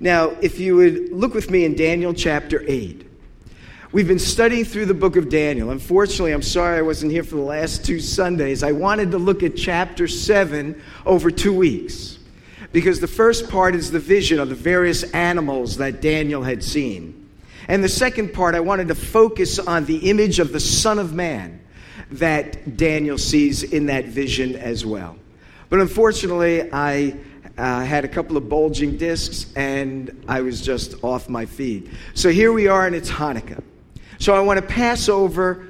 [0.00, 3.06] Now, if you would look with me in Daniel chapter 8.
[3.92, 5.70] We've been studying through the book of Daniel.
[5.70, 8.62] Unfortunately, I'm sorry I wasn't here for the last two Sundays.
[8.62, 12.18] I wanted to look at chapter 7 over two weeks
[12.72, 17.28] because the first part is the vision of the various animals that Daniel had seen.
[17.68, 21.12] And the second part, I wanted to focus on the image of the Son of
[21.12, 21.60] Man
[22.12, 25.16] that Daniel sees in that vision as well.
[25.68, 27.16] But unfortunately, I
[27.60, 31.90] uh, had a couple of bulging discs and I was just off my feed.
[32.14, 33.62] So here we are, and it's Hanukkah.
[34.18, 35.68] So I want to pass over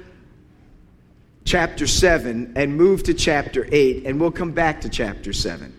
[1.43, 5.73] chapter 7 and move to chapter 8, and we'll come back to chapter 7.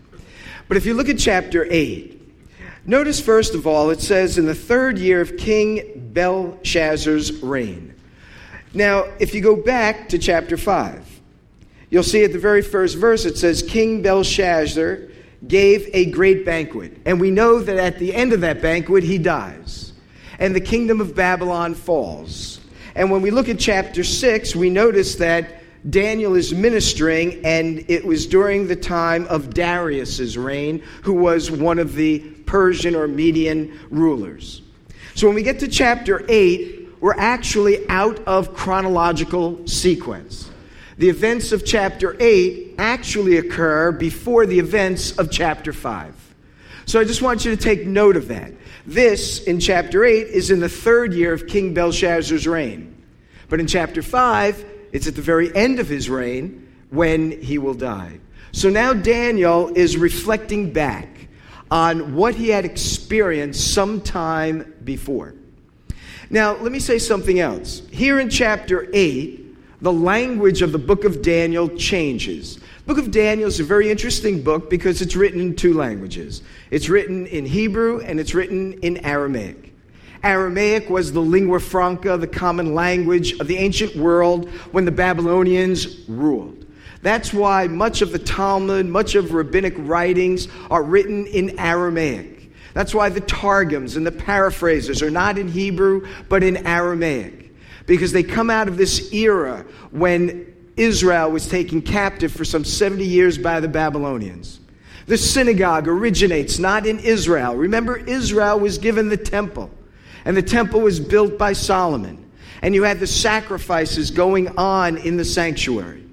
[0.69, 2.21] But if you look at chapter 8,
[2.85, 7.95] notice first of all, it says, In the third year of King Belshazzar's reign.
[8.75, 11.21] Now, if you go back to chapter 5,
[11.91, 15.09] you'll see at the very first verse it says, King Belshazzar
[15.47, 16.97] gave a great banquet.
[17.05, 19.93] And we know that at the end of that banquet, he dies.
[20.39, 22.61] And the kingdom of Babylon falls.
[22.95, 28.05] And when we look at chapter 6, we notice that Daniel is ministering, and it
[28.05, 33.81] was during the time of Darius's reign, who was one of the Persian or Median
[33.91, 34.63] rulers.
[35.17, 40.52] So when we get to chapter 8, we're actually out of chronological sequence.
[40.99, 46.35] The events of chapter 8 actually occur before the events of chapter 5.
[46.85, 48.53] So I just want you to take note of that.
[48.87, 53.03] This, in chapter 8, is in the third year of King Belshazzar's reign.
[53.49, 57.75] But in chapter 5, it's at the very end of his reign when he will
[57.75, 58.21] die.
[58.53, 61.09] So now Daniel is reflecting back
[61.71, 65.35] on what he had experienced sometime before.
[66.29, 67.83] Now, let me say something else.
[67.91, 69.42] Here in chapter 8,
[69.83, 72.61] the language of the book of Daniel changes.
[72.87, 76.43] Book of Daniel is a very interesting book because it's written in two languages.
[76.71, 79.75] It's written in Hebrew and it's written in Aramaic.
[80.23, 86.09] Aramaic was the lingua franca, the common language of the ancient world when the Babylonians
[86.09, 86.65] ruled.
[87.03, 92.53] That's why much of the Talmud, much of rabbinic writings are written in Aramaic.
[92.73, 97.42] That's why the Targums and the paraphrases are not in Hebrew, but in Aramaic.
[97.87, 103.05] Because they come out of this era when Israel was taken captive for some 70
[103.05, 104.61] years by the Babylonians.
[105.07, 107.57] The synagogue originates not in Israel.
[107.57, 109.71] Remember, Israel was given the temple,
[110.25, 112.31] and the temple was built by Solomon.
[112.63, 116.05] And you had the sacrifices going on in the sanctuary.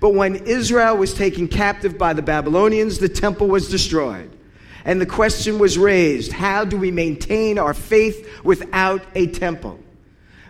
[0.00, 4.36] But when Israel was taken captive by the Babylonians, the temple was destroyed.
[4.84, 9.78] And the question was raised how do we maintain our faith without a temple?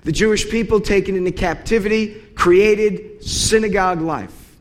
[0.05, 4.57] The Jewish people taken into captivity created synagogue life.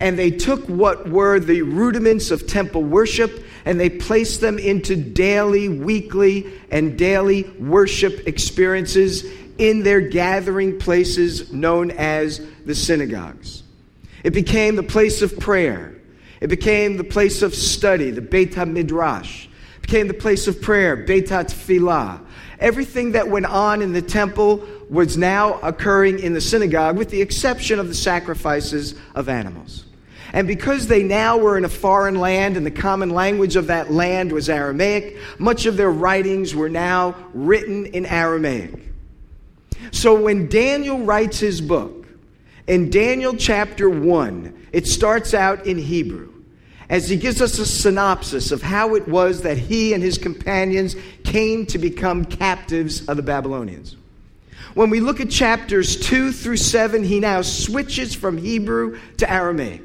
[0.00, 4.96] And they took what were the rudiments of temple worship and they placed them into
[4.96, 9.24] daily, weekly, and daily worship experiences
[9.58, 13.62] in their gathering places known as the synagogues.
[14.24, 15.94] It became the place of prayer.
[16.40, 19.46] It became the place of study, the Beit HaMidrash.
[19.76, 22.20] It became the place of prayer, Beit HaTfilah.
[22.62, 27.20] Everything that went on in the temple was now occurring in the synagogue, with the
[27.20, 29.84] exception of the sacrifices of animals.
[30.32, 33.90] And because they now were in a foreign land and the common language of that
[33.90, 38.72] land was Aramaic, much of their writings were now written in Aramaic.
[39.90, 42.06] So when Daniel writes his book,
[42.68, 46.31] in Daniel chapter 1, it starts out in Hebrew
[46.92, 50.94] as he gives us a synopsis of how it was that he and his companions
[51.24, 53.96] came to become captives of the Babylonians.
[54.74, 59.80] When we look at chapters 2 through 7, he now switches from Hebrew to Aramaic.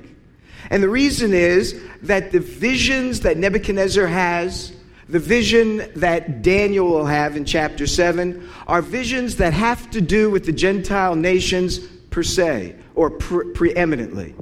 [0.69, 4.73] And the reason is that the visions that Nebuchadnezzar has,
[5.07, 10.29] the vision that Daniel will have in chapter 7, are visions that have to do
[10.29, 11.79] with the Gentile nations
[12.09, 14.35] per se, or pre- preeminently.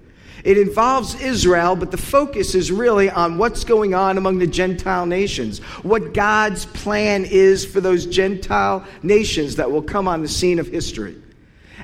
[0.45, 5.07] It involves Israel, but the focus is really on what's going on among the Gentile
[5.07, 10.59] nations, what God's plan is for those Gentile nations that will come on the scene
[10.59, 11.19] of history.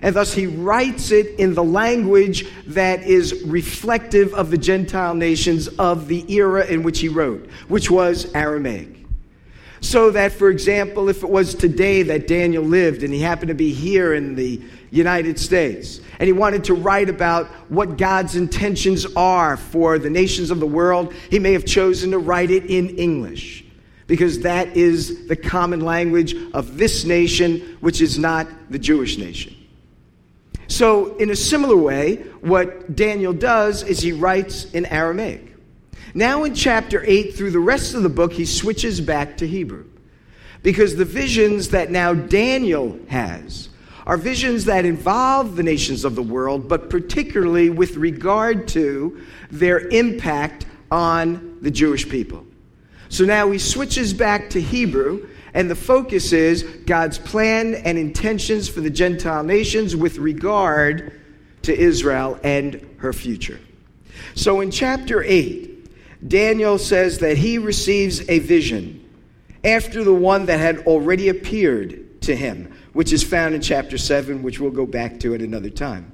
[0.03, 5.67] And thus, he writes it in the language that is reflective of the Gentile nations
[5.67, 9.01] of the era in which he wrote, which was Aramaic.
[9.81, 13.55] So that, for example, if it was today that Daniel lived and he happened to
[13.55, 19.05] be here in the United States, and he wanted to write about what God's intentions
[19.15, 22.97] are for the nations of the world, he may have chosen to write it in
[22.97, 23.65] English
[24.11, 29.55] because that is the common language of this nation, which is not the Jewish nation.
[30.67, 35.55] So, in a similar way, what Daniel does is he writes in Aramaic.
[36.13, 39.85] Now, in chapter 8, through the rest of the book, he switches back to Hebrew.
[40.61, 43.69] Because the visions that now Daniel has
[44.11, 49.87] are visions that involve the nations of the world, but particularly with regard to their
[49.87, 52.45] impact on the Jewish people.
[53.07, 58.67] So now he switches back to Hebrew, and the focus is God's plan and intentions
[58.67, 61.17] for the Gentile nations with regard
[61.61, 63.61] to Israel and her future.
[64.35, 69.09] So in chapter 8, Daniel says that he receives a vision
[69.63, 74.43] after the one that had already appeared to him, which is found in chapter 7,
[74.43, 76.11] which we'll go back to at another time.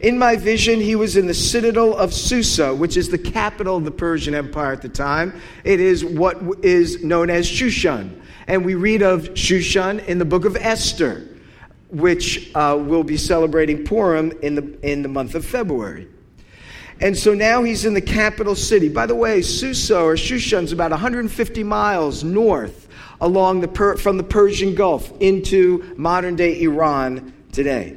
[0.00, 3.84] In my vision, he was in the citadel of Susa, which is the capital of
[3.84, 5.40] the Persian Empire at the time.
[5.64, 8.20] It is what is known as Shushan.
[8.46, 11.28] And we read of Shushan in the book of Esther,
[11.88, 16.08] which uh, will be celebrating Purim in the, in the month of February.
[17.00, 18.88] And so now he's in the capital city.
[18.88, 22.88] By the way, Susa or Shushan is about 150 miles north
[23.20, 27.96] along the per- from the Persian Gulf into modern day Iran today.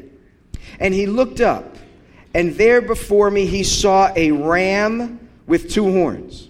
[0.80, 1.78] And he looked up
[2.34, 6.50] and there before me he saw a ram with two horns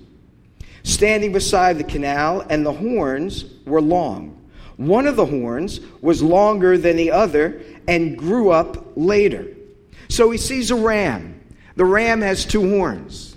[0.84, 4.40] standing beside the canal, and the horns were long.
[4.78, 9.48] One of the horns was longer than the other and grew up later.
[10.10, 11.40] So he sees a ram.
[11.76, 13.36] The ram has two horns.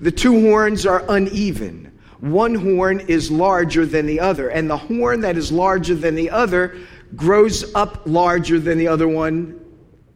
[0.00, 1.95] The two horns are uneven.
[2.20, 6.30] One horn is larger than the other, and the horn that is larger than the
[6.30, 6.76] other
[7.14, 9.60] grows up larger than the other one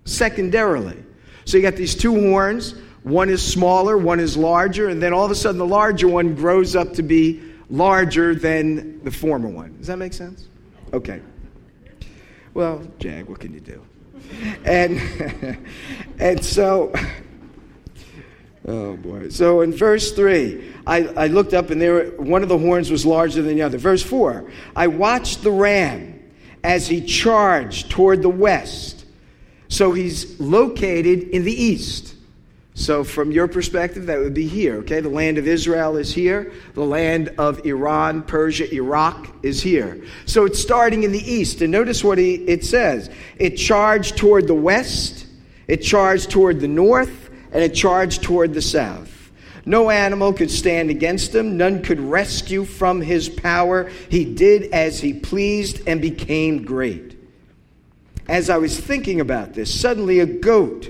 [0.05, 0.97] secondarily.
[1.45, 2.75] So you got these two horns.
[3.03, 6.35] One is smaller, one is larger, and then all of a sudden the larger one
[6.35, 9.77] grows up to be larger than the former one.
[9.79, 10.49] Does that make sense?
[10.93, 11.21] Okay.
[12.53, 13.83] Well, Jag, what can you do?
[14.65, 15.01] And
[16.19, 16.93] and so
[18.67, 19.31] Oh boy.
[19.31, 23.07] So in verse 3, I, I looked up and there one of the horns was
[23.07, 23.79] larger than the other.
[23.79, 26.21] Verse 4, I watched the ram
[26.63, 29.01] as he charged toward the west
[29.71, 32.17] so he's located in the east.
[32.75, 35.01] So, from your perspective, that would be here, okay?
[35.01, 36.53] The land of Israel is here.
[36.75, 40.03] The land of Iran, Persia, Iraq is here.
[40.27, 41.61] So, it's starting in the east.
[41.63, 45.27] And notice what he, it says it charged toward the west,
[45.69, 49.31] it charged toward the north, and it charged toward the south.
[49.67, 53.91] No animal could stand against him, none could rescue from his power.
[54.09, 57.11] He did as he pleased and became great
[58.31, 60.89] as I was thinking about this, suddenly a goat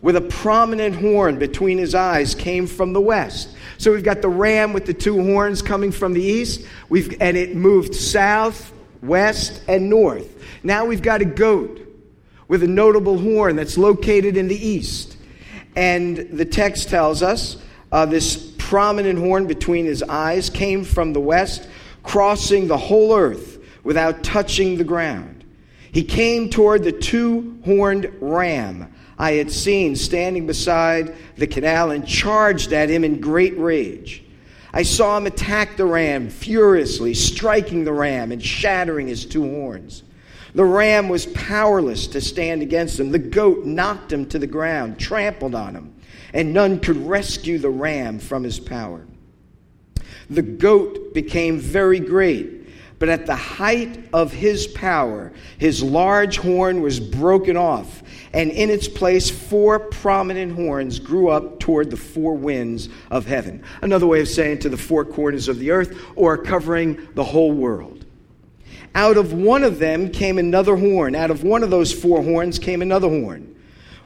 [0.00, 3.54] with a prominent horn between his eyes came from the west.
[3.76, 7.36] So we've got the ram with the two horns coming from the east, we've, and
[7.36, 8.72] it moved south,
[9.02, 10.42] west, and north.
[10.62, 11.78] Now we've got a goat
[12.48, 15.17] with a notable horn that's located in the east.
[15.78, 17.56] And the text tells us
[17.92, 21.68] uh, this prominent horn between his eyes came from the west,
[22.02, 25.44] crossing the whole earth without touching the ground.
[25.92, 32.04] He came toward the two horned ram I had seen standing beside the canal and
[32.04, 34.24] charged at him in great rage.
[34.72, 40.02] I saw him attack the ram furiously, striking the ram and shattering his two horns.
[40.54, 43.10] The ram was powerless to stand against him.
[43.10, 45.94] The goat knocked him to the ground, trampled on him,
[46.32, 49.06] and none could rescue the ram from his power.
[50.30, 52.58] The goat became very great
[52.98, 58.02] but at the height of his power, his large horn was broken off,
[58.32, 63.62] and in its place, four prominent horns grew up toward the four winds of heaven.
[63.82, 67.52] Another way of saying to the four corners of the earth, or covering the whole
[67.52, 67.97] world.
[68.94, 71.14] Out of one of them came another horn.
[71.14, 73.54] Out of one of those four horns came another horn,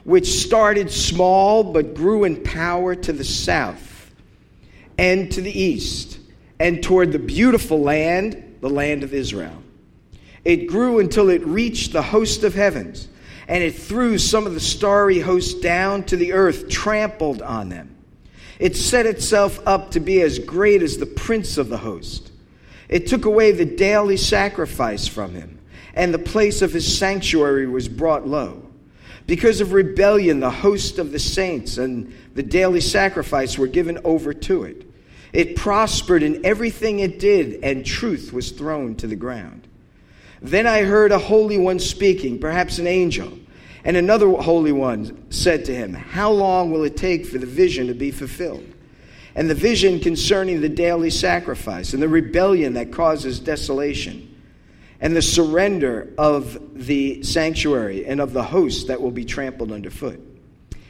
[0.03, 4.11] which started small but grew in power to the south
[4.97, 6.19] and to the east
[6.59, 9.61] and toward the beautiful land the land of Israel.
[10.45, 13.07] It grew until it reached the host of heavens,
[13.47, 17.95] and it threw some of the starry host down to the earth, trampled on them.
[18.59, 22.31] It set itself up to be as great as the prince of the host.
[22.89, 25.59] It took away the daily sacrifice from him,
[25.93, 28.67] and the place of his sanctuary was brought low.
[29.25, 34.33] Because of rebellion, the host of the saints and the daily sacrifice were given over
[34.33, 34.85] to it.
[35.31, 39.67] It prospered in everything it did, and truth was thrown to the ground.
[40.41, 43.39] Then I heard a holy one speaking, perhaps an angel,
[43.85, 47.87] and another holy one said to him, How long will it take for the vision
[47.87, 48.72] to be fulfilled?
[49.35, 54.29] And the vision concerning the daily sacrifice, and the rebellion that causes desolation,
[55.01, 60.19] and the surrender of the sanctuary and of the host that will be trampled underfoot.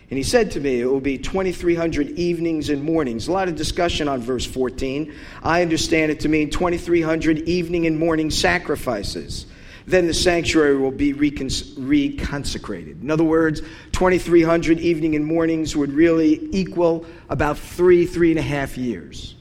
[0.10, 3.28] And he said to me, It will be 2,300 evenings and mornings.
[3.28, 5.12] A lot of discussion on verse 14.
[5.42, 9.48] I understand it to mean 2,300 evening and morning sacrifices.
[9.86, 13.02] Then the sanctuary will be recons- reconsecrated.
[13.02, 13.62] In other words,
[13.92, 19.36] 2,300 evening and mornings would really equal about three, three and a half years.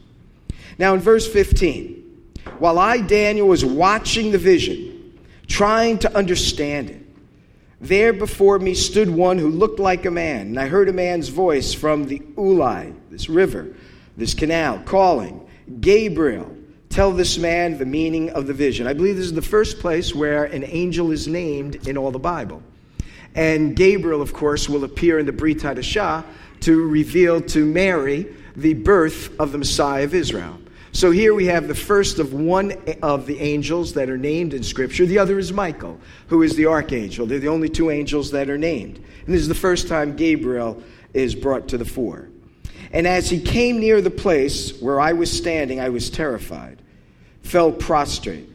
[0.79, 2.03] Now, in verse 15,
[2.59, 7.03] while I, Daniel, was watching the vision, trying to understand it,
[7.81, 11.29] there before me stood one who looked like a man, and I heard a man's
[11.29, 13.75] voice from the Ulai, this river,
[14.17, 15.49] this canal, calling,
[15.81, 16.57] Gabriel,
[16.93, 18.87] tell this man the meaning of the vision.
[18.87, 22.19] I believe this is the first place where an angel is named in all the
[22.19, 22.63] Bible.
[23.35, 26.25] And Gabriel, of course, will appear in the Brit Hadashah
[26.61, 30.59] to reveal to Mary the birth of the Messiah of Israel.
[30.93, 34.63] So here we have the first of one of the angels that are named in
[34.63, 35.07] Scripture.
[35.07, 37.25] The other is Michael, who is the archangel.
[37.25, 38.97] They're the only two angels that are named.
[38.97, 40.83] And this is the first time Gabriel
[41.15, 42.29] is brought to the fore.
[42.93, 46.82] And as he came near the place where I was standing, I was terrified,
[47.43, 48.49] fell prostrate.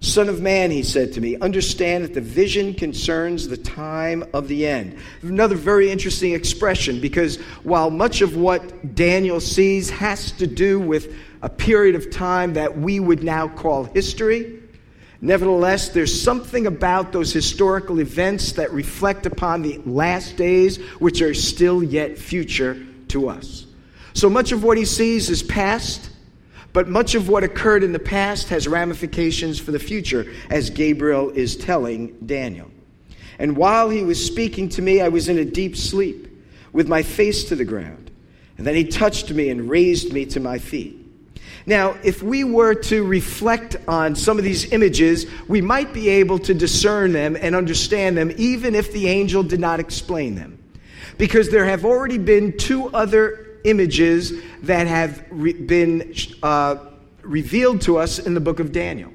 [0.00, 4.48] Son of man, he said to me, understand that the vision concerns the time of
[4.48, 4.98] the end.
[5.22, 11.14] Another very interesting expression because while much of what Daniel sees has to do with
[11.40, 14.60] a period of time that we would now call history.
[15.22, 21.32] Nevertheless, there's something about those historical events that reflect upon the last days, which are
[21.32, 23.66] still yet future to us.
[24.12, 26.10] So much of what he sees is past,
[26.74, 31.30] but much of what occurred in the past has ramifications for the future, as Gabriel
[31.30, 32.68] is telling Daniel.
[33.38, 36.28] And while he was speaking to me, I was in a deep sleep,
[36.72, 38.10] with my face to the ground.
[38.58, 40.98] And then he touched me and raised me to my feet.
[41.64, 46.40] Now, if we were to reflect on some of these images, we might be able
[46.40, 50.58] to discern them and understand them, even if the angel did not explain them.
[51.18, 56.76] Because there have already been two other images that have re- been uh,
[57.22, 59.12] revealed to us in the book of Daniel.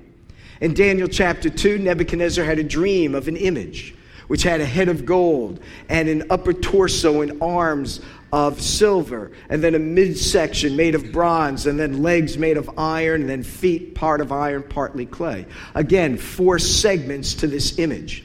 [0.62, 3.96] In Daniel chapter 2, Nebuchadnezzar had a dream of an image
[4.28, 8.00] which had a head of gold and an upper torso and arms
[8.32, 13.22] of silver, and then a midsection made of bronze, and then legs made of iron,
[13.22, 15.48] and then feet part of iron, partly clay.
[15.74, 18.24] Again, four segments to this image.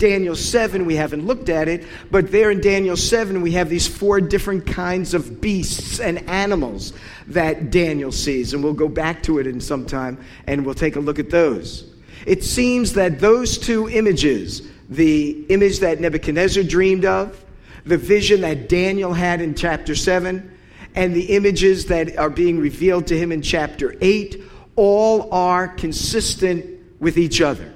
[0.00, 3.86] Daniel 7, we haven't looked at it, but there in Daniel 7, we have these
[3.86, 6.94] four different kinds of beasts and animals
[7.28, 8.54] that Daniel sees.
[8.54, 11.28] And we'll go back to it in some time and we'll take a look at
[11.28, 11.84] those.
[12.26, 17.44] It seems that those two images, the image that Nebuchadnezzar dreamed of
[17.84, 20.50] the vision that Daniel had in chapter 7
[20.94, 24.42] and the images that are being revealed to him in chapter 8
[24.76, 26.64] all are consistent
[27.00, 27.74] with each other.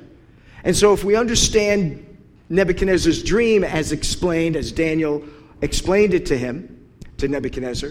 [0.62, 2.03] And so, if we understand
[2.48, 5.24] Nebuchadnezzar's dream as explained, as Daniel
[5.60, 6.70] explained it to him,
[7.18, 7.90] to Nebuchadnezzar,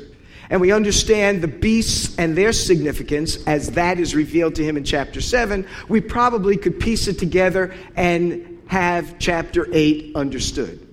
[0.49, 4.83] and we understand the beasts and their significance as that is revealed to him in
[4.83, 10.85] chapter 7, we probably could piece it together and have chapter 8 understood.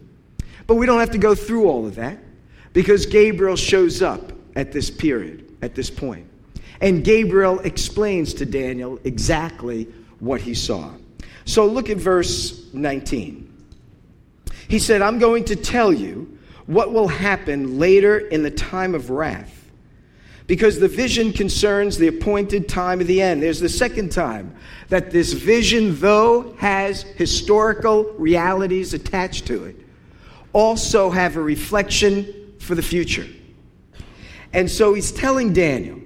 [0.66, 2.18] But we don't have to go through all of that
[2.72, 6.26] because Gabriel shows up at this period, at this point.
[6.80, 9.84] And Gabriel explains to Daniel exactly
[10.20, 10.92] what he saw.
[11.44, 13.50] So look at verse 19.
[14.70, 19.10] He said, I'm going to tell you what will happen later in the time of
[19.10, 19.68] wrath.
[20.46, 23.42] Because the vision concerns the appointed time of the end.
[23.42, 24.54] There's the second time
[24.88, 29.76] that this vision, though has historical realities attached to it,
[30.52, 33.26] also have a reflection for the future.
[34.52, 35.98] And so he's telling Daniel,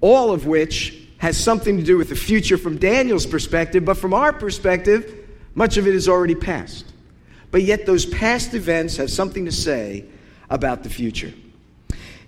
[0.00, 4.14] all of which has something to do with the future from Daniel's perspective, but from
[4.14, 6.92] our perspective, much of it is already past.
[7.54, 10.06] But yet, those past events have something to say
[10.50, 11.32] about the future.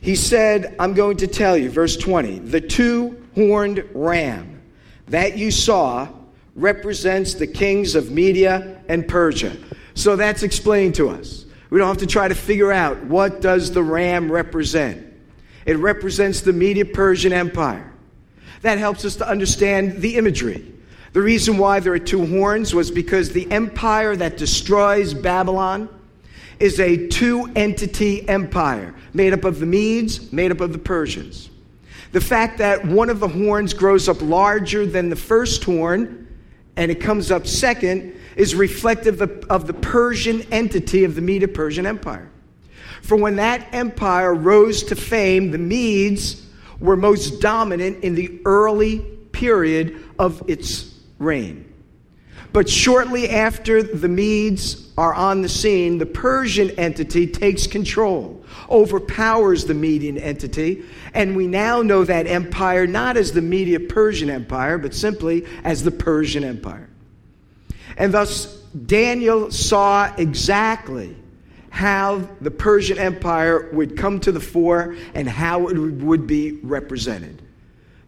[0.01, 4.63] He said, I'm going to tell you, verse 20, the two horned ram
[5.09, 6.07] that you saw
[6.55, 9.57] represents the kings of Media and Persia.
[9.95, 11.45] So that's explained to us.
[11.71, 15.13] We don't have to try to figure out what does the ram represent.
[15.65, 17.93] It represents the Media Persian Empire.
[18.63, 20.73] That helps us to understand the imagery.
[21.17, 25.89] The reason why there are two horns was because the empire that destroys Babylon
[26.61, 31.49] is a two entity empire made up of the Medes, made up of the Persians.
[32.13, 36.29] The fact that one of the horns grows up larger than the first horn
[36.77, 41.87] and it comes up second is reflective of the Persian entity of the Medo Persian
[41.87, 42.31] Empire.
[43.01, 46.45] For when that empire rose to fame, the Medes
[46.79, 48.99] were most dominant in the early
[49.33, 51.73] period of its reign.
[52.53, 59.65] But shortly after the Medes are on the scene, the Persian entity takes control, overpowers
[59.65, 60.83] the Median entity,
[61.13, 65.83] and we now know that empire not as the Media Persian Empire, but simply as
[65.83, 66.89] the Persian Empire.
[67.97, 68.47] And thus,
[68.87, 71.17] Daniel saw exactly
[71.71, 77.43] how the Persian Empire would come to the fore and how it would be represented.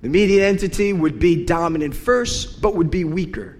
[0.02, 3.56] The Median entity would be dominant first, but would be weaker.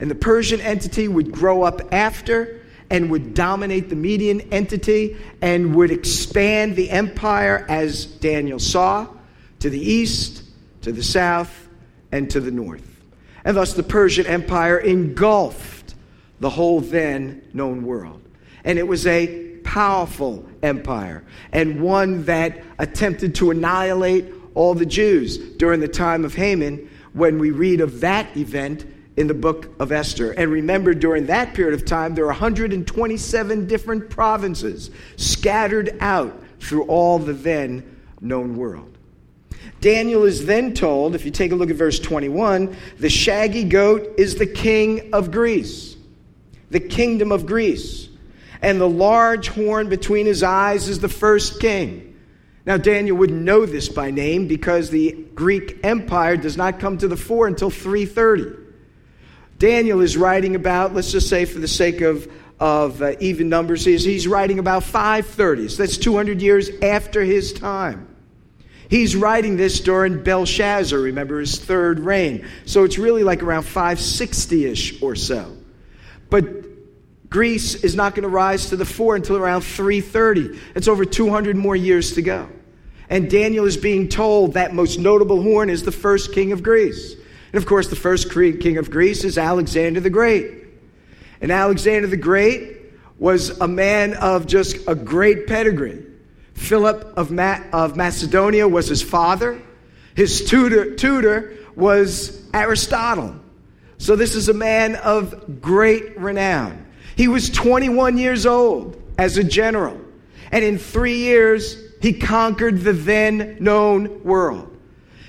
[0.00, 5.74] And the Persian entity would grow up after and would dominate the Median entity and
[5.74, 9.08] would expand the empire as Daniel saw
[9.60, 10.42] to the east,
[10.82, 11.68] to the south,
[12.12, 13.00] and to the north.
[13.44, 15.94] And thus the Persian Empire engulfed
[16.40, 18.22] the whole then known world.
[18.64, 24.24] And it was a powerful empire and one that attempted to annihilate
[24.58, 28.84] all the Jews during the time of Haman when we read of that event
[29.16, 30.32] in the book of Esther.
[30.32, 36.84] And remember, during that period of time, there are 127 different provinces scattered out through
[36.86, 38.98] all the then known world.
[39.80, 44.14] Daniel is then told, if you take a look at verse 21, the shaggy goat
[44.18, 45.96] is the king of Greece,
[46.70, 48.08] the kingdom of Greece.
[48.60, 52.07] And the large horn between his eyes is the first king.
[52.68, 57.08] Now, Daniel wouldn't know this by name because the Greek Empire does not come to
[57.08, 58.62] the fore until 330.
[59.56, 63.86] Daniel is writing about, let's just say for the sake of, of uh, even numbers,
[63.86, 65.68] he's, he's writing about 530.
[65.68, 68.06] So that's 200 years after his time.
[68.90, 72.46] He's writing this during Belshazzar, remember his third reign.
[72.66, 75.56] So it's really like around 560 ish or so.
[76.28, 80.60] But Greece is not going to rise to the fore until around 330.
[80.74, 82.50] It's over 200 more years to go.
[83.10, 87.14] And Daniel is being told that most notable horn is the first king of Greece.
[87.52, 90.64] And of course, the first king of Greece is Alexander the Great.
[91.40, 92.76] And Alexander the Great
[93.18, 96.04] was a man of just a great pedigree.
[96.54, 99.60] Philip of, Ma- of Macedonia was his father.
[100.14, 103.36] His tutor, tutor was Aristotle.
[103.98, 106.86] So this is a man of great renown.
[107.16, 110.00] He was 21 years old as a general.
[110.52, 114.76] And in three years, he conquered the then known world.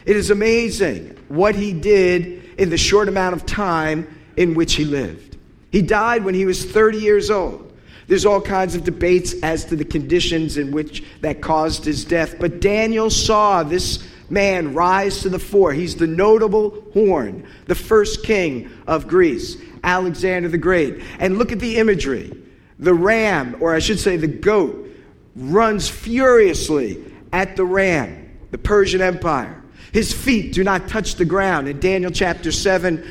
[0.06, 4.86] It is amazing what he did in the short amount of time in which he
[4.86, 5.38] lived.
[5.72, 7.66] He died when he was 30 years old.
[8.08, 12.40] There's all kinds of debates as to the conditions in which that caused his death,
[12.40, 15.74] but Daniel saw this man rise to the fore.
[15.74, 21.04] He's the notable horn, the first king of Greece, Alexander the Great.
[21.20, 22.36] And look at the imagery.
[22.80, 24.89] The ram, or I should say the goat,
[25.36, 29.64] runs furiously at the ram, the Persian Empire.
[29.92, 31.68] His feet do not touch the ground.
[31.68, 33.06] In Daniel chapter 7,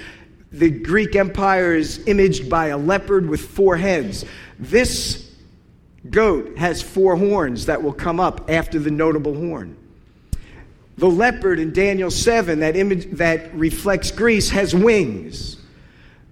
[0.52, 4.24] the Greek Empire is imaged by a leopard with four heads.
[4.58, 5.30] This
[6.08, 9.76] goat has four horns that will come up after the notable horn.
[10.96, 15.58] The leopard in Daniel 7, that image that reflects Greece, has wings.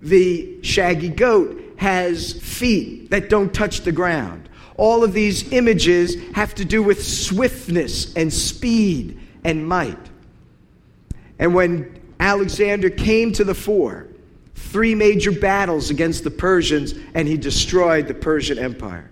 [0.02, 4.45] The shaggy goat has feet that don't touch the ground.
[4.76, 9.98] All of these images have to do with swiftness and speed and might.
[11.38, 14.08] And when Alexander came to the fore,
[14.54, 19.10] three major battles against the Persians, and he destroyed the Persian Empire.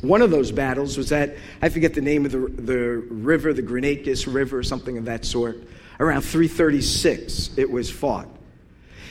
[0.00, 3.62] One of those battles was at, I forget the name of the, the river, the
[3.62, 5.56] Granicus River, or something of that sort.
[5.98, 8.28] Around 336, it was fought.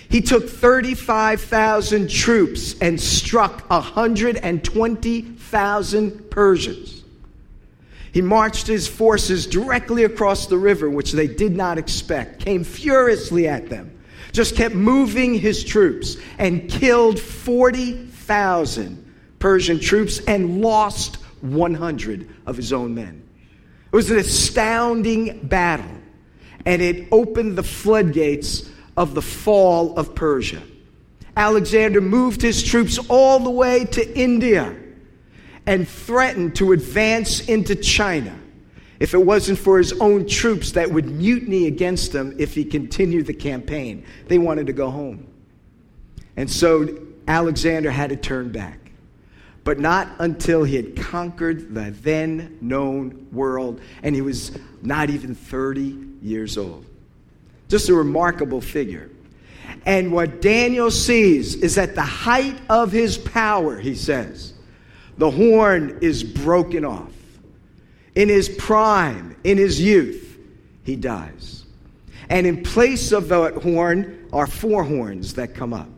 [0.10, 7.04] He took 35,000 troops and struck 120,000 Persians.
[8.12, 13.48] He marched his forces directly across the river, which they did not expect, came furiously
[13.48, 13.98] at them,
[14.32, 22.72] just kept moving his troops, and killed 40,000 Persian troops and lost 100 of his
[22.72, 23.24] own men.
[23.92, 25.98] It was an astounding battle,
[26.66, 30.62] and it opened the floodgates of the fall of Persia.
[31.36, 34.76] Alexander moved his troops all the way to India
[35.66, 38.38] and threatened to advance into China
[39.00, 43.26] if it wasn't for his own troops that would mutiny against him if he continued
[43.26, 44.06] the campaign.
[44.28, 45.28] They wanted to go home.
[46.38, 46.88] And so
[47.28, 48.80] Alexander had to turn back.
[49.64, 55.36] But not until he had conquered the then known world, and he was not even
[55.36, 56.86] 30 years old.
[57.74, 59.10] Just a remarkable figure.
[59.88, 64.54] And what Daniel sees is at the height of his power, he says,
[65.18, 67.12] the horn is broken off.
[68.14, 70.38] In his prime, in his youth,
[70.84, 71.66] he dies.
[72.30, 75.90] And in place of that horn are four horns that come up.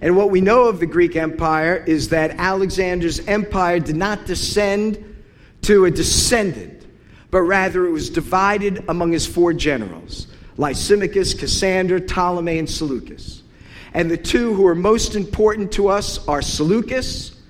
[0.00, 5.22] And what we know of the Greek Empire is that Alexander's empire did not descend
[5.62, 6.88] to a descendant,
[7.30, 10.26] but rather it was divided among his four generals
[10.58, 13.42] Lysimachus, Cassander, Ptolemy, and Seleucus.
[13.94, 17.40] And the two who are most important to us are Seleucus,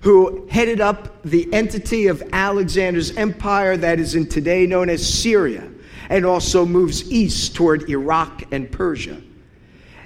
[0.00, 5.70] who headed up the entity of Alexander's empire that is in today known as Syria,
[6.08, 9.20] and also moves east toward Iraq and Persia.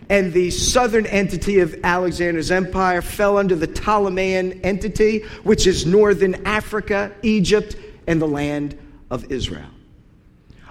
[0.08, 6.46] And the southern entity of Alexander's empire fell under the Ptolemean entity, which is northern
[6.46, 7.76] Africa, Egypt,
[8.08, 8.76] and the land
[9.08, 9.70] of Israel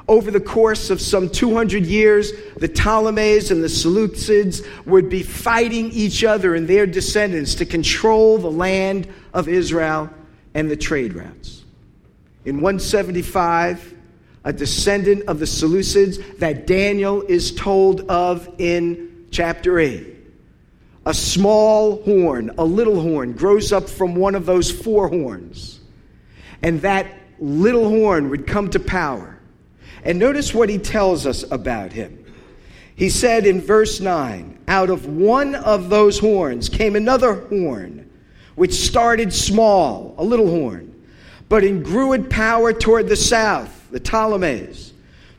[0.10, 5.92] over the course of some 200 years, the Ptolemies and the Seleucids would be fighting
[5.92, 10.10] each other and their descendants to control the land of Israel
[10.56, 11.64] and the trade routes.
[12.44, 13.94] In 175,
[14.46, 20.08] a descendant of the Seleucids that Daniel is told of in chapter 8.
[21.06, 25.80] A small horn, a little horn, grows up from one of those four horns.
[26.64, 29.39] And that little horn would come to power
[30.04, 32.26] and notice what he tells us about him.
[32.96, 38.10] He said in verse 9, Out of one of those horns came another horn,
[38.56, 40.94] which started small, a little horn,
[41.48, 44.92] but in grew in power toward the south, the Ptolemies,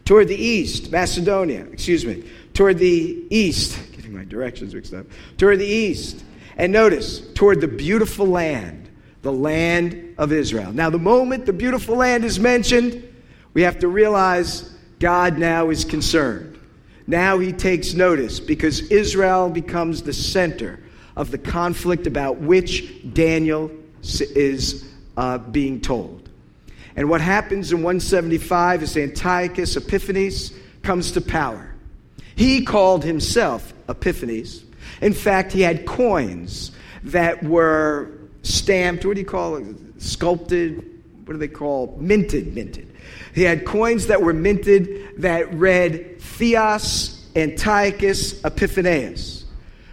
[0.07, 5.59] toward the east, Macedonia, excuse me, toward the east, getting my directions mixed up, toward
[5.59, 6.25] the east.
[6.57, 8.89] And notice, toward the beautiful land,
[9.23, 10.73] the land of Israel.
[10.73, 13.07] Now, the moment the beautiful land is mentioned,
[13.55, 16.59] we have to realize God now is concerned.
[17.07, 20.79] Now he takes notice because Israel becomes the center
[21.17, 23.71] of the conflict about which Daniel
[24.03, 26.29] is uh, being told.
[26.95, 31.75] And what happens in 175 is Antiochus Epiphanes comes to power.
[32.37, 34.65] He called himself Epiphanes.
[35.01, 36.73] In fact, he had coins
[37.05, 38.11] that were
[38.43, 39.77] stamped, what do you call it?
[39.99, 40.77] Sculpted,
[41.25, 41.97] what do they call?
[42.01, 42.90] Minted, minted
[43.35, 49.45] he had coins that were minted that read Theos Antiochus Epiphanes,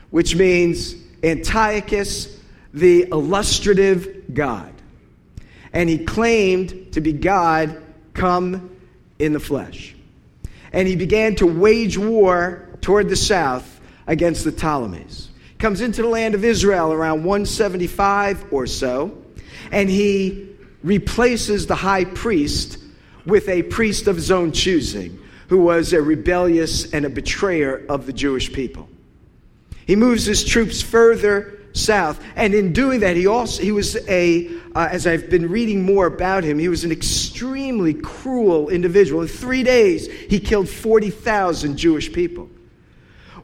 [0.09, 2.35] which means Antiochus,
[2.73, 4.73] the illustrative God.
[5.73, 7.81] And he claimed to be God
[8.13, 8.75] come
[9.19, 9.95] in the flesh.
[10.73, 15.29] And he began to wage war toward the south against the Ptolemies.
[15.59, 19.17] Comes into the land of Israel around 175 or so,
[19.71, 20.49] and he
[20.83, 22.77] replaces the high priest
[23.27, 28.05] with a priest of his own choosing who was a rebellious and a betrayer of
[28.05, 28.89] the Jewish people.
[29.85, 34.49] He moves his troops further south, and in doing that, he also he was a
[34.75, 39.21] uh, as I've been reading more about him, he was an extremely cruel individual.
[39.21, 42.49] In three days, he killed forty thousand Jewish people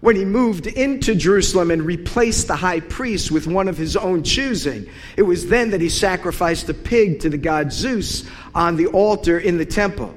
[0.03, 4.21] when he moved into Jerusalem and replaced the high priest with one of his own
[4.21, 4.85] choosing.
[5.15, 9.39] It was then that he sacrificed a pig to the god Zeus on the altar
[9.39, 10.13] in the temple.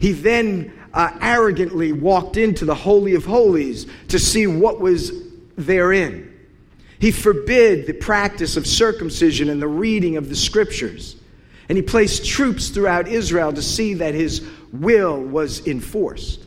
[0.00, 5.12] He then uh, arrogantly walked into the Holy of Holies to see what was
[5.58, 6.34] therein.
[6.98, 11.14] He forbid the practice of circumcision and the reading of the scriptures.
[11.68, 16.45] And he placed troops throughout Israel to see that his will was enforced.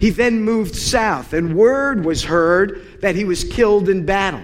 [0.00, 4.42] He then moved south, and word was heard that he was killed in battle.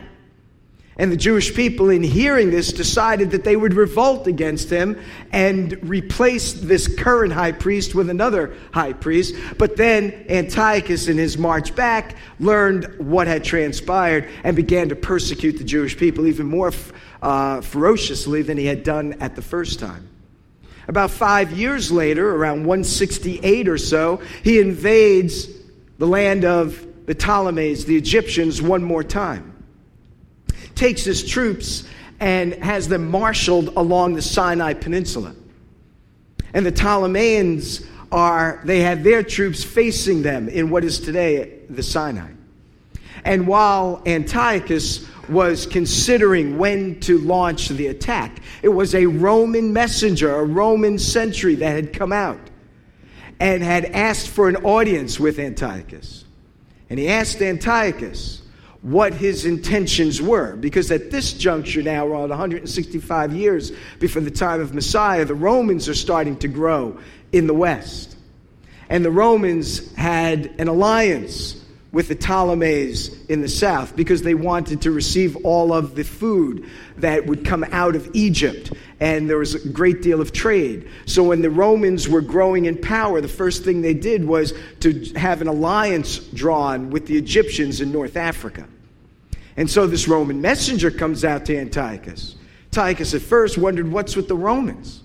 [0.98, 4.98] And the Jewish people, in hearing this, decided that they would revolt against him
[5.32, 9.34] and replace this current high priest with another high priest.
[9.58, 15.58] But then Antiochus, in his march back, learned what had transpired and began to persecute
[15.58, 16.72] the Jewish people even more
[17.20, 20.08] uh, ferociously than he had done at the first time.
[20.88, 25.48] About five years later, around 168 or so, he invades
[25.98, 29.52] the land of the Ptolemies, the Egyptians, one more time.
[30.74, 31.84] Takes his troops
[32.20, 35.34] and has them marshaled along the Sinai Peninsula.
[36.54, 41.82] And the Ptolemies are, they had their troops facing them in what is today the
[41.82, 42.35] Sinai.
[43.26, 48.40] And while Antiochus was considering when to launch the attack.
[48.62, 52.38] It was a Roman messenger, a Roman sentry that had come out
[53.40, 56.24] and had asked for an audience with Antiochus.
[56.88, 58.42] And he asked Antiochus
[58.82, 64.60] what his intentions were, because at this juncture now, around 165 years before the time
[64.60, 66.96] of Messiah, the Romans are starting to grow
[67.32, 68.16] in the West.
[68.88, 74.82] And the Romans had an alliance with the Ptolemies in the south because they wanted
[74.82, 76.68] to receive all of the food
[76.98, 78.72] that would come out of Egypt.
[79.00, 80.88] And there was a great deal of trade.
[81.06, 85.04] So when the Romans were growing in power, the first thing they did was to
[85.14, 88.66] have an alliance drawn with the Egyptians in North Africa.
[89.56, 92.36] And so this Roman messenger comes out to Antiochus.
[92.66, 95.02] Antiochus at first wondered what's with the Romans.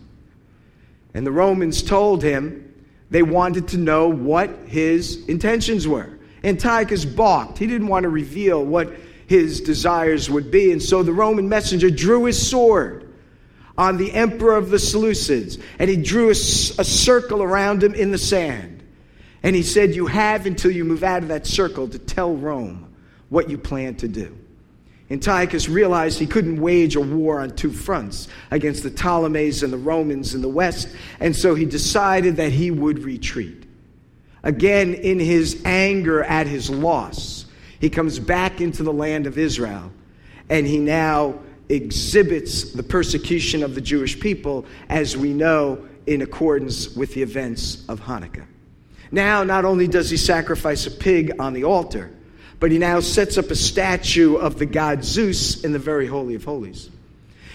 [1.14, 2.74] And the Romans told him
[3.10, 6.18] they wanted to know what his intentions were.
[6.44, 7.58] Antiochus balked.
[7.58, 8.94] He didn't want to reveal what
[9.28, 10.72] his desires would be.
[10.72, 13.14] And so the Roman messenger drew his sword
[13.78, 18.12] on the emperor of the Seleucids, and he drew a, a, circle around him in
[18.12, 18.84] the sand.
[19.44, 22.94] And he said, You have until you move out of that circle to tell Rome
[23.30, 24.38] what you plan to do.
[25.10, 29.78] Antiochus realized he couldn't wage a war on two fronts against the Ptolemies and the
[29.78, 33.61] Romans in the west, and so he decided that he would retreat.
[34.44, 37.46] Again, in his anger at his loss,
[37.80, 39.92] he comes back into the land of Israel,
[40.50, 46.96] and he now exhibits the persecution of the Jewish people, as we know, in accordance
[46.96, 48.46] with the events of Hanukkah.
[49.12, 52.12] Now, not only does he sacrifice a pig on the altar,
[52.60, 56.36] but he now sets up a statue of the god Zeus in the very Holy
[56.36, 56.90] of Holies.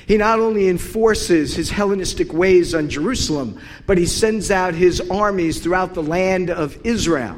[0.07, 5.59] He not only enforces his Hellenistic ways on Jerusalem, but he sends out his armies
[5.61, 7.37] throughout the land of Israel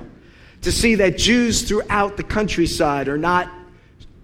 [0.60, 3.50] to see that Jews throughout the countryside are not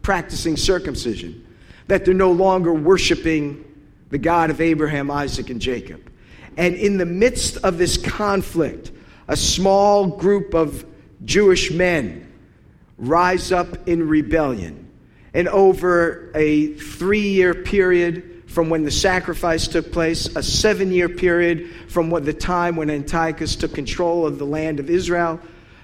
[0.02, 1.46] practicing circumcision,
[1.86, 3.64] that they're no longer worshiping
[4.10, 6.10] the God of Abraham, Isaac, and Jacob.
[6.58, 8.92] And in the midst of this conflict,
[9.26, 10.84] a small group of
[11.24, 12.30] Jewish men
[12.98, 14.90] rise up in rebellion.
[15.32, 21.08] And over a three year period from when the sacrifice took place, a seven year
[21.08, 25.40] period from what the time when Antiochus took control of the land of Israel,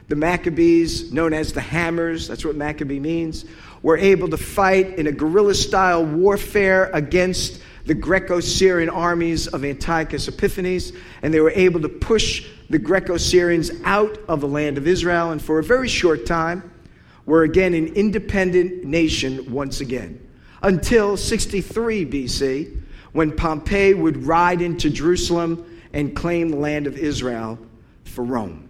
[0.07, 3.45] the Maccabees, known as the Hammers, that's what Maccabee means,
[3.83, 9.65] were able to fight in a guerrilla style warfare against the Greco Syrian armies of
[9.65, 14.79] Antiochus Epiphanes, and they were able to push the Greco Syrians out of the land
[14.79, 15.33] of Israel.
[15.33, 16.71] And for a very short time,
[17.27, 20.25] were again an independent nation once again.
[20.63, 22.81] Until 63 BC,
[23.13, 27.59] when Pompey would ride into Jerusalem and claim the land of Israel
[28.05, 28.69] for Rome.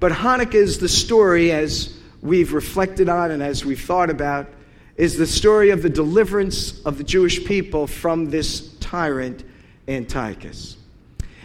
[0.00, 4.48] But Hanukkah is the story, as we've reflected on and as we've thought about,
[4.96, 9.44] is the story of the deliverance of the Jewish people from this tyrant,
[9.88, 10.76] Antiochus.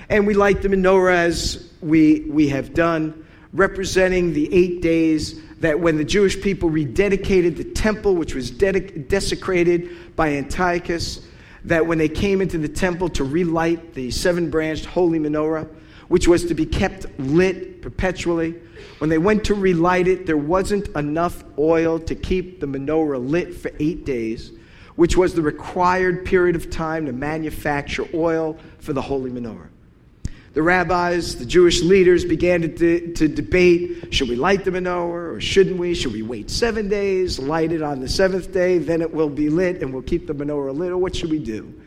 [0.10, 5.80] And we light the menorah as we, we have done, representing the eight days that
[5.80, 11.26] when the Jewish people rededicated the temple, which was dedic- desecrated by Antiochus,
[11.66, 15.68] that when they came into the temple to relight the seven branched holy menorah,
[16.08, 18.56] which was to be kept lit perpetually,
[19.00, 23.56] when they went to relight it, there wasn't enough oil to keep the menorah lit
[23.56, 24.52] for eight days,
[24.96, 29.70] which was the required period of time to manufacture oil for the holy menorah
[30.58, 35.36] the rabbis, the Jewish leaders began to, de- to debate should we light the menorah
[35.36, 35.94] or shouldn't we?
[35.94, 39.50] Should we wait seven days, light it on the seventh day, then it will be
[39.50, 41.80] lit and we'll keep the menorah lit, or what should we do?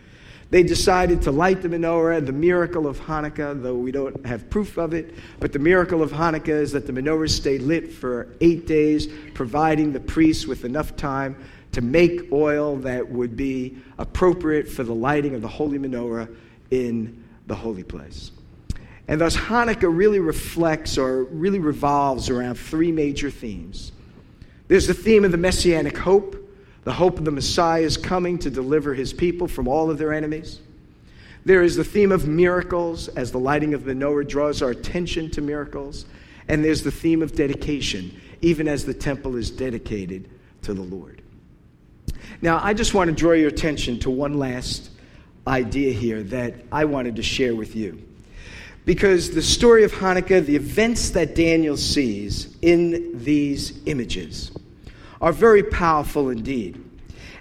[0.50, 4.78] They decided to light the menorah, the miracle of Hanukkah, though we don't have proof
[4.78, 5.16] of it.
[5.40, 9.92] But the miracle of Hanukkah is that the menorah stayed lit for eight days, providing
[9.92, 11.34] the priests with enough time
[11.72, 16.32] to make oil that would be appropriate for the lighting of the holy menorah
[16.70, 18.30] in the holy place.
[19.10, 23.90] And thus, Hanukkah really reflects or really revolves around three major themes.
[24.68, 26.36] There's the theme of the messianic hope,
[26.84, 30.12] the hope of the Messiah is coming to deliver his people from all of their
[30.12, 30.60] enemies.
[31.44, 35.28] There is the theme of miracles, as the lighting of the menorah draws our attention
[35.32, 36.06] to miracles.
[36.46, 40.30] And there's the theme of dedication, even as the temple is dedicated
[40.62, 41.20] to the Lord.
[42.42, 44.88] Now, I just want to draw your attention to one last
[45.48, 48.06] idea here that I wanted to share with you
[48.84, 54.52] because the story of Hanukkah, the events that Daniel sees in these images,
[55.20, 56.82] are very powerful indeed.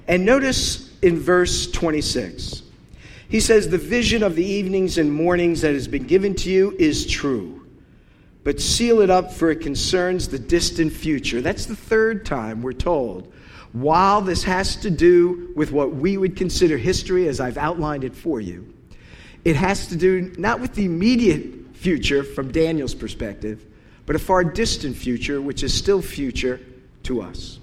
[0.08, 2.64] And notice in verse 26,
[3.30, 6.76] he says, The vision of the evenings and mornings that has been given to you
[6.78, 7.66] is true,
[8.44, 11.42] but seal it up, for it concerns the distant future.
[11.42, 13.32] That's the third time we're told.
[13.72, 18.16] While this has to do with what we would consider history, as I've outlined it
[18.16, 18.74] for you,
[19.46, 23.66] it has to do not with the immediate future from Daniel's perspective,
[24.06, 26.60] but a far distant future, which is still future
[27.04, 27.60] to us.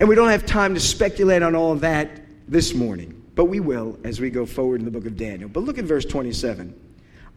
[0.00, 3.60] And we don't have time to speculate on all of that this morning, but we
[3.60, 5.48] will as we go forward in the book of Daniel.
[5.48, 6.78] But look at verse 27.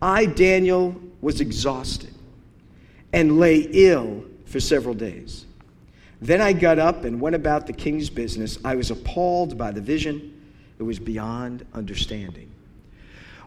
[0.01, 2.13] I, Daniel, was exhausted
[3.13, 5.45] and lay ill for several days.
[6.21, 8.57] Then I got up and went about the king's business.
[8.65, 10.33] I was appalled by the vision,
[10.79, 12.51] it was beyond understanding.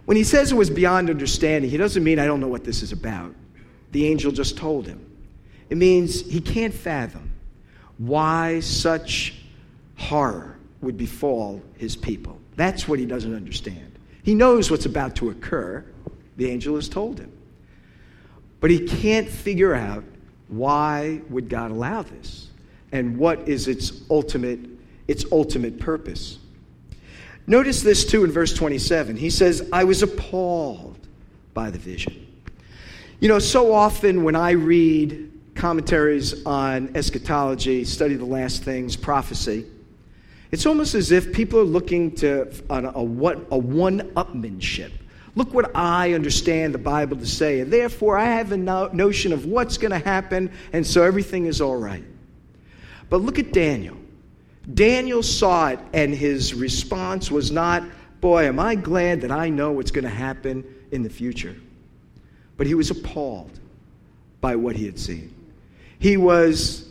[0.04, 2.82] When he says it was beyond understanding, he doesn't mean I don't know what this
[2.82, 3.34] is about.
[3.92, 5.04] The angel just told him.
[5.68, 7.30] It means he can't fathom
[7.98, 9.34] why such
[9.96, 12.38] horror would befall his people.
[12.56, 13.98] That's what he doesn't understand.
[14.22, 15.84] He knows what's about to occur,
[16.36, 17.32] the angel has told him.
[18.60, 20.04] But he can't figure out
[20.48, 22.48] why would God allow this
[22.92, 24.60] and what is its ultimate
[25.08, 26.38] its ultimate purpose.
[27.50, 29.16] Notice this too in verse 27.
[29.16, 31.08] He says, "I was appalled
[31.52, 32.14] by the vision."
[33.18, 39.66] You know, so often when I read commentaries on eschatology, study the last things, prophecy,
[40.52, 43.02] it's almost as if people are looking to on a, a,
[43.50, 44.92] a one-upmanship.
[45.34, 49.32] Look what I understand the Bible to say, and therefore I have a no- notion
[49.32, 52.04] of what's going to happen, and so everything is all right.
[53.08, 53.96] But look at Daniel.
[54.74, 57.82] Daniel saw it, and his response was not,
[58.20, 61.56] Boy, am I glad that I know what's going to happen in the future.
[62.56, 63.58] But he was appalled
[64.40, 65.34] by what he had seen.
[65.98, 66.88] He was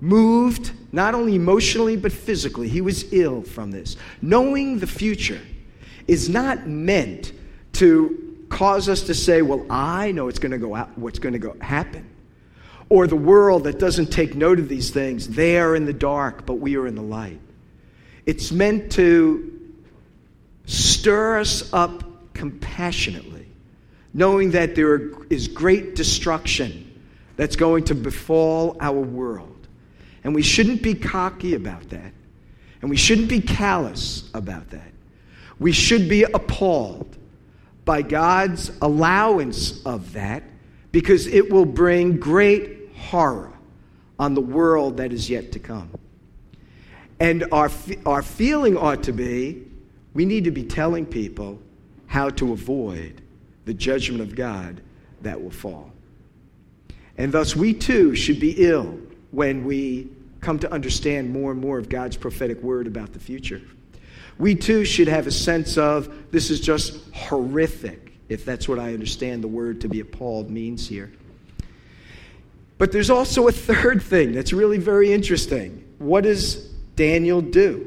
[0.00, 2.68] moved, not only emotionally, but physically.
[2.68, 3.96] He was ill from this.
[4.22, 5.40] Knowing the future
[6.08, 7.32] is not meant
[7.74, 11.34] to cause us to say, well, I know it's going to go out, what's going
[11.34, 12.08] to go happen.
[12.90, 16.44] Or the world that doesn't take note of these things, they are in the dark,
[16.44, 17.40] but we are in the light.
[18.26, 19.58] It's meant to
[20.66, 23.46] stir us up compassionately,
[24.12, 26.86] knowing that there is great destruction
[27.36, 29.66] that's going to befall our world.
[30.24, 32.12] And we shouldn't be cocky about that.
[32.82, 34.92] And we shouldn't be callous about that.
[35.58, 37.16] We should be appalled
[37.84, 40.42] by God's allowance of that
[40.92, 43.52] because it will bring great horror
[44.18, 45.90] on the world that is yet to come.
[47.18, 47.70] And our,
[48.06, 49.66] our feeling ought to be
[50.14, 51.60] we need to be telling people
[52.06, 53.22] how to avoid
[53.64, 54.80] the judgment of God
[55.22, 55.92] that will fall.
[57.16, 58.98] And thus, we too should be ill
[59.30, 60.08] when we
[60.40, 63.60] come to understand more and more of God's prophetic word about the future.
[64.38, 68.94] We too should have a sense of this is just horrific, if that's what I
[68.94, 71.12] understand the word to be appalled means here.
[72.80, 75.84] But there's also a third thing that's really very interesting.
[75.98, 76.54] What does
[76.96, 77.86] Daniel do?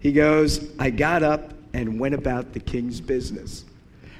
[0.00, 3.64] He goes, I got up and went about the king's business.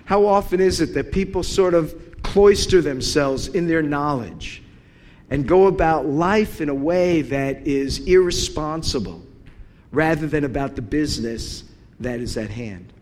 [0.06, 4.62] How often is it that people sort of cloister themselves in their knowledge
[5.28, 9.22] and go about life in a way that is irresponsible
[9.92, 11.64] rather than about the business
[12.00, 12.94] that is at hand.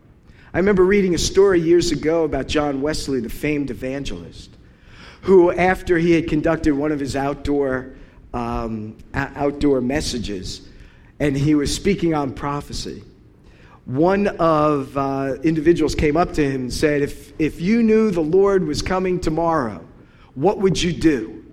[0.53, 4.56] I remember reading a story years ago about John Wesley, the famed evangelist,
[5.27, 7.93] who, after he had conducted one of his outdoor,
[8.33, 10.69] um, outdoor messages,
[11.19, 13.03] and he was speaking on prophecy,
[13.83, 18.21] one of uh, individuals came up to him and said, if, if you knew the
[18.21, 19.85] Lord was coming tomorrow,
[20.35, 21.43] what would you do?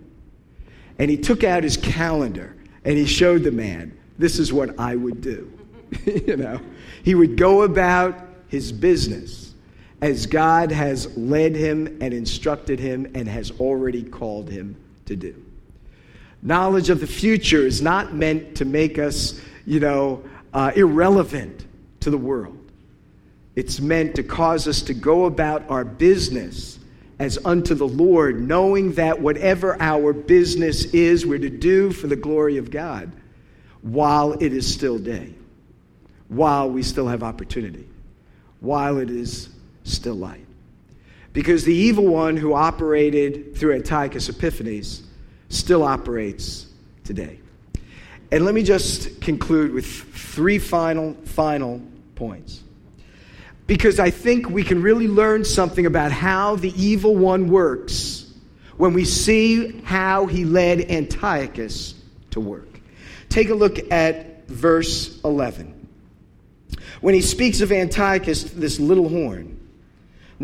[1.01, 4.95] And he took out his calendar and he showed the man, this is what I
[4.95, 5.53] would do.
[6.05, 6.61] you know,
[7.03, 9.44] he would go about his business
[10.05, 15.35] as God has led him and instructed him and has already called him to do.
[16.43, 21.65] Knowledge of the future is not meant to make us, you know, uh, irrelevant
[22.01, 22.59] to the world.
[23.57, 26.79] It's meant to cause us to go about our business
[27.19, 32.17] as unto the Lord, knowing that whatever our business is, we're to do for the
[32.17, 33.11] glory of God
[33.81, 35.33] while it is still day,
[36.29, 37.89] while we still have opportunity,
[38.61, 39.49] while it is
[39.85, 40.47] still light.
[41.33, 45.03] Because the evil one who operated through Antiochus Epiphanes
[45.49, 46.67] still operates
[47.05, 47.39] today.
[48.31, 51.81] And let me just conclude with three final, final
[52.15, 52.65] points
[53.67, 58.33] because I think we can really learn something about how the evil one works
[58.77, 61.95] when we see how he led Antiochus
[62.33, 62.69] to work.
[63.29, 65.73] Take a look at verse 11.
[67.01, 69.54] When he speaks of Antiochus, this little horn,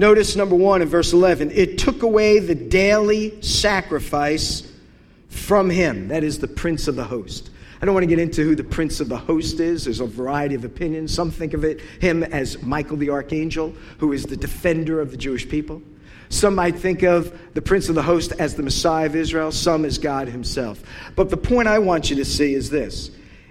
[0.00, 4.66] notice number one in verse 11 it took away the daily sacrifice
[5.28, 7.50] from him, that is the prince of the host.
[7.80, 9.84] I don't want to get into who the prince of the host is.
[9.84, 11.14] There's a variety of opinions.
[11.14, 15.16] Some think of it him as Michael the archangel, who is the defender of the
[15.16, 15.80] Jewish people.
[16.28, 19.84] Some might think of the prince of the host as the Messiah of Israel, some
[19.84, 20.82] as God himself.
[21.16, 23.10] But the point I want you to see is this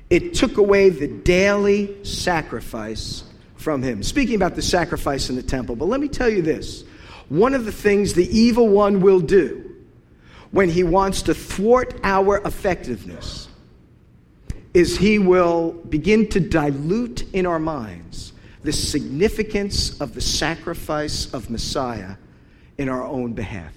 [0.09, 3.23] it took away the daily sacrifice
[3.59, 4.01] from him.
[4.03, 6.83] Speaking about the sacrifice in the temple, but let me tell you this
[7.27, 9.75] one of the things the evil one will do
[10.51, 13.47] when he wants to thwart our effectiveness
[14.73, 18.33] is he will begin to dilute in our minds
[18.63, 22.15] the significance of the sacrifice of Messiah
[22.77, 23.73] in our own behalf.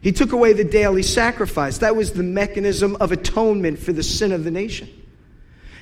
[0.00, 1.78] He took away the daily sacrifice.
[1.78, 4.88] That was the mechanism of atonement for the sin of the nation.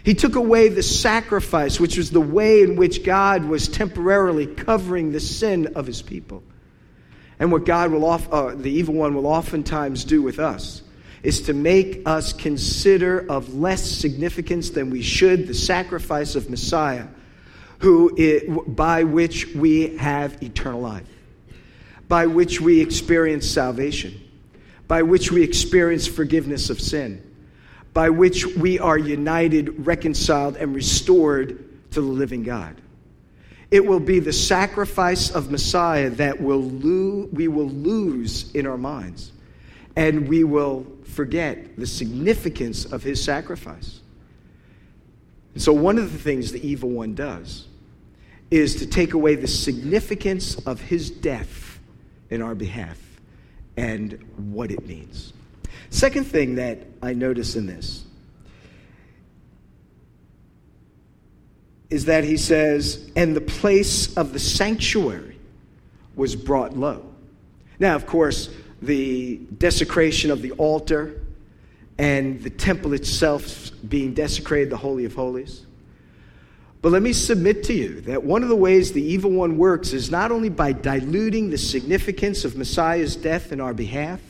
[0.05, 5.13] He took away the sacrifice, which was the way in which God was temporarily covering
[5.13, 6.43] the sin of his people.
[7.39, 10.83] And what God will, off, uh, the evil one will oftentimes do with us
[11.23, 17.07] is to make us consider of less significance than we should the sacrifice of Messiah,
[17.79, 21.07] who it, by which we have eternal life,
[22.09, 24.21] by which we experience salvation,
[24.89, 27.23] by which we experience forgiveness of sin
[27.95, 32.81] by which we are united, reconciled, and restored to the living God.
[33.71, 38.77] It will be the sacrifice of Messiah that will lo- we will lose in our
[38.77, 39.33] minds,
[39.97, 44.01] and we will forget the significance of his sacrifice.
[45.57, 47.67] So, one of the things the evil one does
[48.51, 51.81] is to take away the significance of his death
[52.29, 52.99] in our behalf
[53.77, 55.33] and what it means.
[55.93, 58.03] Second thing that I notice in this
[61.91, 65.37] is that he says, and the place of the sanctuary
[66.17, 67.05] was brought low.
[67.79, 68.49] Now, of course,
[68.81, 71.21] the desecration of the altar
[71.99, 75.67] and the temple itself being desecrated, the Holy of Holies.
[76.81, 79.93] But let me submit to you that one of the ways the evil one works
[79.93, 84.21] is not only by diluting the significance of Messiah's death in our behalf,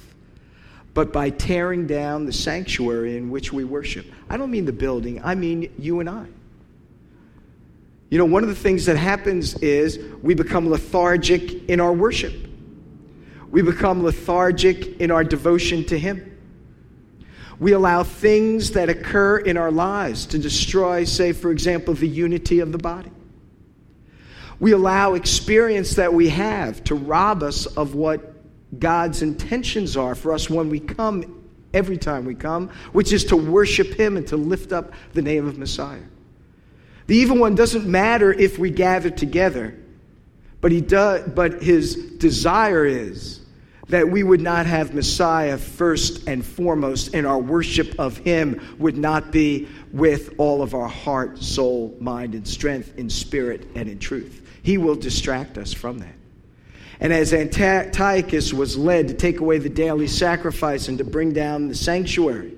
[0.94, 4.06] but by tearing down the sanctuary in which we worship.
[4.28, 6.26] I don't mean the building, I mean you and I.
[8.10, 12.34] You know, one of the things that happens is we become lethargic in our worship.
[13.50, 16.28] We become lethargic in our devotion to Him.
[17.58, 22.60] We allow things that occur in our lives to destroy, say, for example, the unity
[22.60, 23.10] of the body.
[24.60, 28.31] We allow experience that we have to rob us of what
[28.78, 31.44] God's intentions are for us when we come,
[31.74, 35.46] every time we come, which is to worship Him and to lift up the name
[35.46, 36.02] of Messiah.
[37.06, 39.78] The evil one doesn't matter if we gather together,
[40.60, 43.42] but, he does, but his desire is
[43.88, 48.96] that we would not have Messiah first and foremost, and our worship of Him would
[48.96, 53.98] not be with all of our heart, soul, mind, and strength, in spirit and in
[53.98, 54.48] truth.
[54.62, 56.14] He will distract us from that.
[57.02, 61.66] And as Antiochus was led to take away the daily sacrifice and to bring down
[61.66, 62.54] the sanctuary,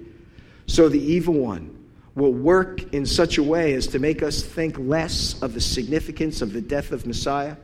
[0.67, 1.75] so the evil one
[2.15, 6.43] will work in such a way as to make us think less of the significance
[6.43, 7.57] of the death of Messiah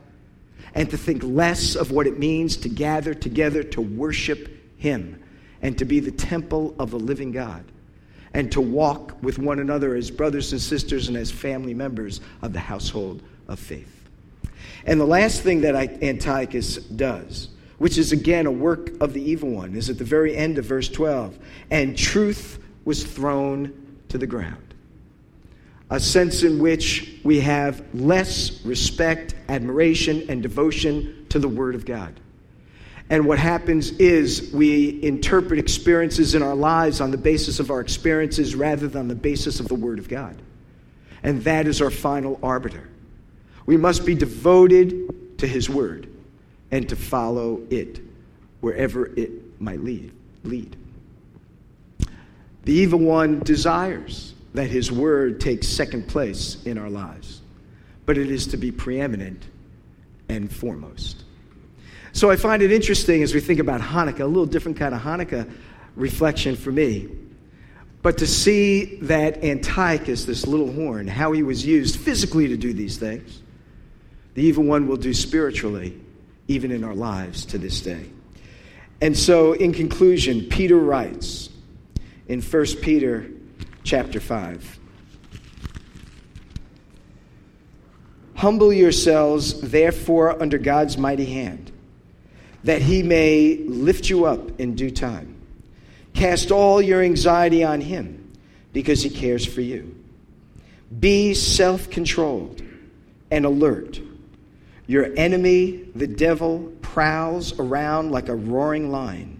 [0.73, 5.21] and to think less of what it means to gather together to worship Him
[5.61, 7.63] and to be the temple of the living God
[8.33, 12.53] and to walk with one another as brothers and sisters and as family members of
[12.53, 14.00] the household of faith.
[14.85, 19.49] And the last thing that Antiochus does, which is again a work of the evil
[19.49, 21.37] one, is at the very end of verse 12.
[21.69, 23.73] And truth was thrown
[24.09, 24.73] to the ground.
[25.89, 31.85] A sense in which we have less respect, admiration, and devotion to the Word of
[31.85, 32.19] God.
[33.09, 37.81] And what happens is we interpret experiences in our lives on the basis of our
[37.81, 40.41] experiences rather than the basis of the Word of God.
[41.21, 42.87] And that is our final arbiter.
[43.65, 46.07] We must be devoted to His Word
[46.71, 47.99] and to follow it
[48.61, 50.11] wherever it might lead.
[50.43, 50.75] lead.
[52.63, 57.41] The evil one desires that His Word takes second place in our lives,
[58.05, 59.45] but it is to be preeminent
[60.29, 61.23] and foremost.
[62.13, 65.01] So I find it interesting as we think about Hanukkah, a little different kind of
[65.01, 65.49] Hanukkah
[65.95, 67.09] reflection for me.
[68.01, 72.73] But to see that Antiochus, this little horn, how he was used physically to do
[72.73, 73.41] these things,
[74.33, 75.99] the evil one will do spiritually,
[76.47, 78.09] even in our lives to this day.
[79.01, 81.49] And so, in conclusion, Peter writes
[82.27, 83.29] in 1 Peter
[83.83, 84.79] chapter 5
[88.35, 91.71] Humble yourselves, therefore, under God's mighty hand,
[92.63, 95.35] that he may lift you up in due time.
[96.13, 98.31] Cast all your anxiety on him,
[98.73, 99.95] because he cares for you.
[100.99, 102.61] Be self controlled
[103.29, 103.99] and alert
[104.91, 109.39] your enemy, the devil, prowls around like a roaring lion,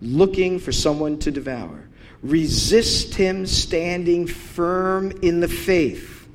[0.00, 1.86] looking for someone to devour.
[2.22, 6.26] Resist him standing firm in the faith,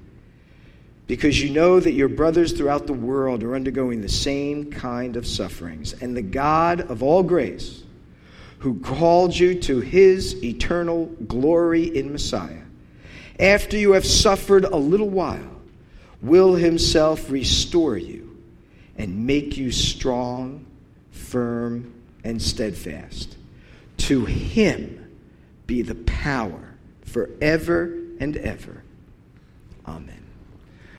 [1.08, 5.26] because you know that your brothers throughout the world are undergoing the same kind of
[5.26, 5.94] sufferings.
[5.94, 7.82] And the God of all grace,
[8.60, 12.62] who called you to his eternal glory in Messiah,
[13.40, 15.60] after you have suffered a little while,
[16.22, 18.23] will himself restore you
[18.98, 20.66] and make you strong,
[21.12, 23.36] firm, and steadfast.
[23.98, 25.12] To him
[25.68, 28.84] be the power forever and ever.
[29.86, 30.23] Amen.